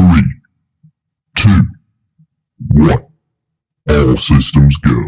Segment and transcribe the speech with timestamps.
[0.00, 0.22] Three,
[1.36, 1.62] two,
[2.72, 3.04] one.
[3.90, 4.98] All systems go.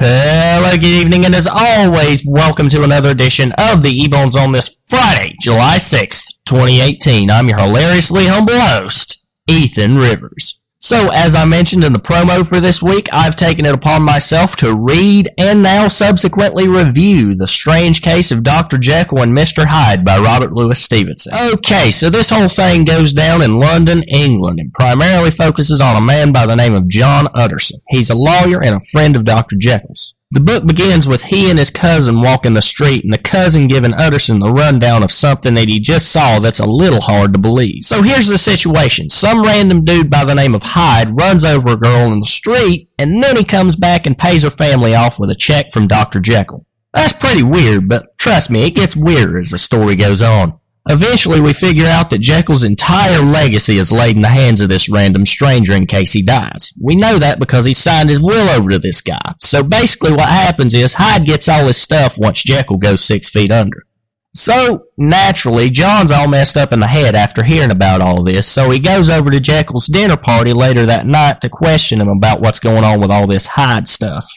[0.00, 4.52] Hello, good evening, and as always, welcome to another edition of the Ebone Zone on
[4.52, 7.30] this Friday, July 6th, 2018.
[7.30, 10.60] I'm your hilariously humble host, Ethan Rivers.
[10.78, 14.56] So, as I mentioned in the promo for this week, I've taken it upon myself
[14.56, 18.76] to read and now subsequently review The Strange Case of Dr.
[18.78, 19.66] Jekyll and Mr.
[19.66, 21.34] Hyde by Robert Louis Stevenson.
[21.34, 26.00] Okay, so this whole thing goes down in London, England, and primarily focuses on a
[26.04, 27.80] man by the name of John Utterson.
[27.88, 29.56] He's a lawyer and a friend of Dr.
[29.56, 30.14] Jekyll's.
[30.32, 33.94] The book begins with he and his cousin walking the street, and the cousin giving
[33.94, 37.84] Utterson the rundown of something that he just saw that's a little hard to believe.
[37.84, 39.08] So here's the situation.
[39.08, 42.90] Some random dude by the name of Hyde runs over a girl in the street,
[42.98, 46.18] and then he comes back and pays her family off with a check from Dr.
[46.18, 46.66] Jekyll.
[46.92, 50.58] That's pretty weird, but trust me, it gets weirder as the story goes on.
[50.88, 54.88] Eventually, we figure out that Jekyll's entire legacy is laid in the hands of this
[54.88, 56.72] random stranger in case he dies.
[56.80, 59.34] We know that because he signed his will over to this guy.
[59.40, 63.50] So basically, what happens is Hyde gets all his stuff once Jekyll goes six feet
[63.50, 63.84] under.
[64.32, 68.70] So, naturally, John's all messed up in the head after hearing about all this, so
[68.70, 72.60] he goes over to Jekyll's dinner party later that night to question him about what's
[72.60, 74.28] going on with all this Hyde stuff.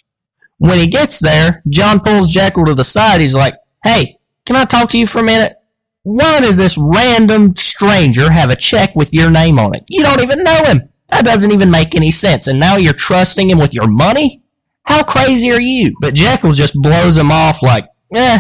[0.58, 3.22] When he gets there, John pulls Jekyll to the side.
[3.22, 5.59] He's like, Hey, can I talk to you for a minute?
[6.04, 9.84] Why does this random stranger have a check with your name on it?
[9.88, 10.90] You don't even know him.
[11.10, 12.48] That doesn't even make any sense.
[12.48, 14.44] And now you're trusting him with your money?
[14.84, 15.96] How crazy are you?
[16.00, 18.40] But Jekyll just blows him off like, eh,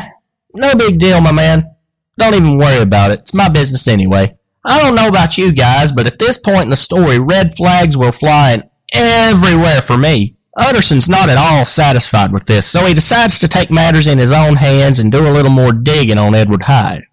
[0.54, 1.76] no big deal, my man.
[2.18, 3.20] Don't even worry about it.
[3.20, 4.36] It's my business anyway.
[4.66, 7.96] I don't know about you guys, but at this point in the story, red flags
[7.96, 10.36] were flying everywhere for me.
[10.58, 14.32] Utterson's not at all satisfied with this, so he decides to take matters in his
[14.32, 17.04] own hands and do a little more digging on Edward Hyde.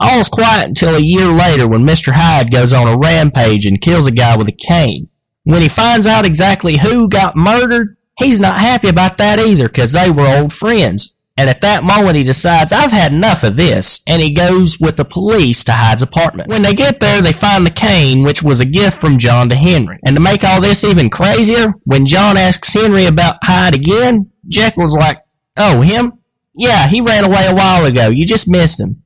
[0.00, 2.12] All's quiet until a year later when Mr.
[2.14, 5.08] Hyde goes on a rampage and kills a guy with a cane.
[5.44, 9.92] When he finds out exactly who got murdered, he's not happy about that either because
[9.92, 11.14] they were old friends.
[11.36, 14.96] And at that moment he decides, I've had enough of this, and he goes with
[14.96, 16.50] the police to Hyde's apartment.
[16.50, 19.56] When they get there, they find the cane, which was a gift from John to
[19.56, 19.98] Henry.
[20.06, 24.94] And to make all this even crazier, when John asks Henry about Hyde again, Jekyll's
[24.94, 25.22] like,
[25.56, 26.12] Oh, him?
[26.54, 28.08] Yeah, he ran away a while ago.
[28.08, 28.99] You just missed him.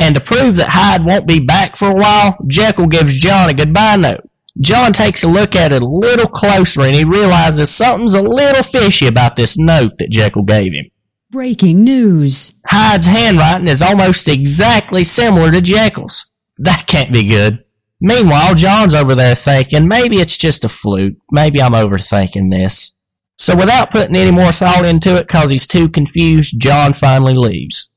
[0.00, 3.54] And to prove that Hyde won't be back for a while, Jekyll gives John a
[3.54, 4.28] goodbye note.
[4.60, 8.62] John takes a look at it a little closer and he realizes something's a little
[8.62, 10.90] fishy about this note that Jekyll gave him.
[11.30, 12.54] Breaking news.
[12.66, 16.26] Hyde's handwriting is almost exactly similar to Jekyll's.
[16.58, 17.64] That can't be good.
[18.00, 21.16] Meanwhile, John's over there thinking, maybe it's just a fluke.
[21.30, 22.92] Maybe I'm overthinking this.
[23.36, 27.88] So without putting any more thought into it because he's too confused, John finally leaves.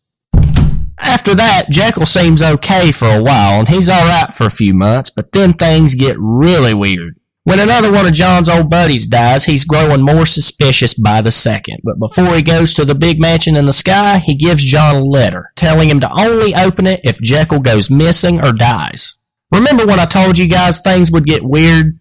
[1.04, 5.10] After that, Jekyll seems okay for a while, and he's alright for a few months,
[5.10, 7.20] but then things get really weird.
[7.46, 11.80] When another one of John's old buddies dies, he's growing more suspicious by the second.
[11.84, 15.04] But before he goes to the big mansion in the sky, he gives John a
[15.04, 19.16] letter, telling him to only open it if Jekyll goes missing or dies.
[19.52, 22.00] Remember when I told you guys things would get weird?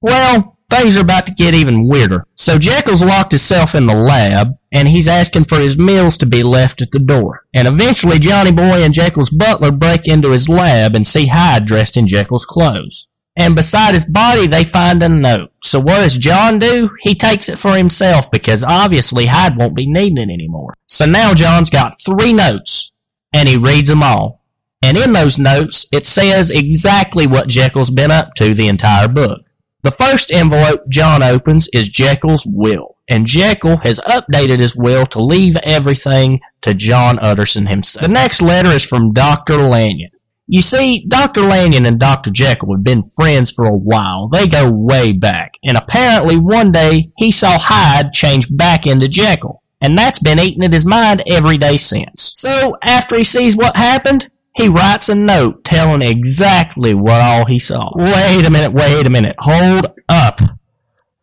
[0.00, 2.26] Well, things are about to get even weirder.
[2.34, 6.42] So Jekyll's locked himself in the lab, and he's asking for his meals to be
[6.42, 7.44] left at the door.
[7.54, 11.96] And eventually Johnny Boy and Jekyll's butler break into his lab and see Hyde dressed
[11.96, 13.06] in Jekyll's clothes.
[13.38, 15.50] And beside his body, they find a note.
[15.62, 16.90] So what does John do?
[17.02, 20.72] He takes it for himself because obviously Hyde won't be needing it anymore.
[20.86, 22.92] So now John's got three notes,
[23.34, 24.42] and he reads them all.
[24.82, 29.42] And in those notes, it says exactly what Jekyll's been up to the entire book.
[29.86, 35.22] The first envelope John opens is Jekyll's will, and Jekyll has updated his will to
[35.22, 38.04] leave everything to John Utterson himself.
[38.04, 39.58] The next letter is from Dr.
[39.58, 40.10] Lanyon.
[40.48, 41.42] You see, Dr.
[41.42, 42.32] Lanyon and Dr.
[42.32, 44.28] Jekyll have been friends for a while.
[44.28, 45.52] They go way back.
[45.62, 49.62] And apparently one day he saw Hyde change back into Jekyll.
[49.80, 52.32] And that's been eating at his mind every day since.
[52.34, 57.58] So after he sees what happened, he writes a note telling exactly what all he
[57.58, 57.90] saw.
[57.94, 59.36] Wait a minute, wait a minute.
[59.38, 60.40] Hold up.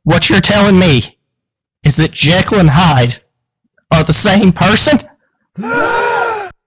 [0.03, 1.17] What you're telling me
[1.83, 3.21] is that Jekyll and Hyde
[3.91, 4.99] are the same person?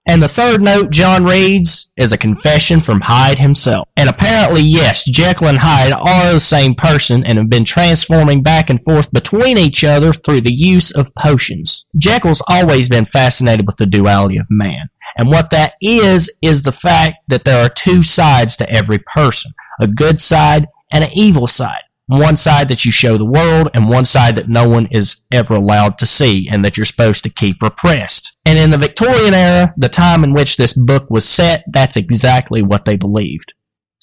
[0.09, 3.89] And the third note John reads is a confession from Hyde himself.
[3.97, 8.71] And apparently, yes, Jekyll and Hyde are the same person and have been transforming back
[8.71, 11.85] and forth between each other through the use of potions.
[11.99, 14.91] Jekyll's always been fascinated with the duality of man.
[15.17, 19.53] And what that is, is the fact that there are two sides to every person.
[19.81, 23.89] A good side and an evil side one side that you show the world and
[23.89, 27.31] one side that no one is ever allowed to see and that you're supposed to
[27.31, 28.37] keep repressed.
[28.45, 32.63] And in the Victorian era, the time in which this book was set, that's exactly
[32.63, 33.53] what they believed.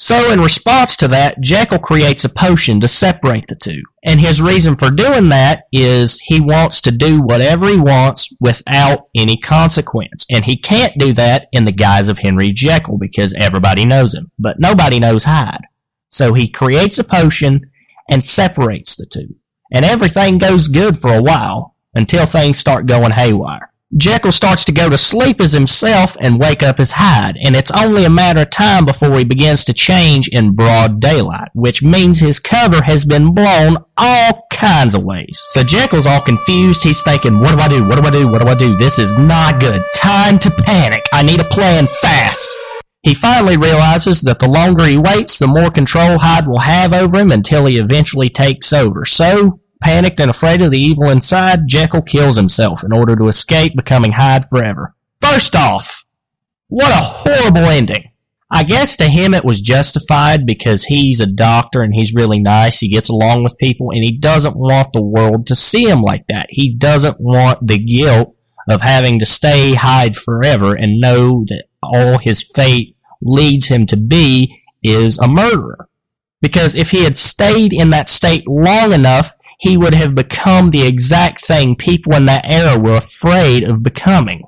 [0.04, 3.82] So, in response to that, Jekyll creates a potion to separate the two.
[4.06, 9.08] And his reason for doing that is he wants to do whatever he wants without
[9.16, 10.26] any consequence.
[10.30, 14.30] And he can't do that in the guise of Henry Jekyll because everybody knows him.
[14.38, 15.64] But nobody knows Hyde.
[16.10, 17.72] So he creates a potion
[18.12, 19.36] and separates the two.
[19.74, 23.72] And everything goes good for a while until things start going haywire.
[23.96, 27.72] Jekyll starts to go to sleep as himself and wake up as Hyde, and it's
[27.72, 32.20] only a matter of time before he begins to change in broad daylight, which means
[32.20, 35.44] his cover has been blown all kinds of ways.
[35.50, 36.84] So Jekyll's all confused.
[36.84, 37.88] He's thinking, what do I do?
[37.88, 38.28] What do I do?
[38.28, 38.76] What do I do?
[38.78, 39.84] This is not good.
[39.96, 41.06] Time to panic.
[41.14, 42.50] I need a plan fast.
[43.04, 47.20] He finally realizes that the longer he waits, the more control Hyde will have over
[47.20, 49.04] him until he eventually takes over.
[49.06, 53.76] So Panicked and afraid of the evil inside, Jekyll kills himself in order to escape
[53.76, 54.96] becoming Hyde forever.
[55.22, 56.06] First off,
[56.68, 58.10] what a horrible ending.
[58.50, 62.80] I guess to him it was justified because he's a doctor and he's really nice.
[62.80, 66.26] He gets along with people and he doesn't want the world to see him like
[66.30, 66.48] that.
[66.50, 68.36] He doesn't want the guilt
[68.70, 73.98] of having to stay Hyde forever and know that all his fate leads him to
[73.98, 75.90] be is a murderer.
[76.42, 79.32] Because if he had stayed in that state long enough,
[79.64, 84.44] he would have become the exact thing people in that era were afraid of becoming.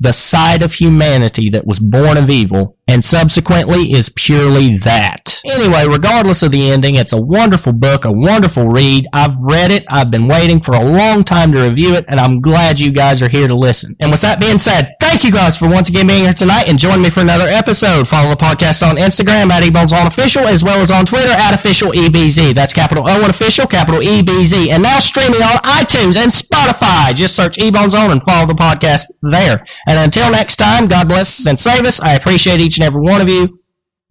[0.00, 5.40] The side of humanity that was born of evil and subsequently is purely that.
[5.44, 9.06] Anyway, regardless of the ending, it's a wonderful book, a wonderful read.
[9.12, 12.40] I've read it, I've been waiting for a long time to review it, and I'm
[12.40, 13.94] glad you guys are here to listen.
[14.00, 16.78] And with that being said, thank you guys for once again being here tonight and
[16.78, 18.08] join me for another episode.
[18.08, 22.54] Follow the podcast on Instagram at EboneZoneOfficial as well as on Twitter at OfficialEBZ.
[22.54, 24.68] That's capital O and official, capital EBZ.
[24.68, 27.14] And now streaming on iTunes and Spotify.
[27.14, 29.64] Just search Ebone Zone and follow the podcast there.
[29.88, 32.00] And until next time, God bless us and save us.
[32.00, 33.60] I appreciate each and every one of you,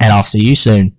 [0.02, 0.97] and I'll see you soon.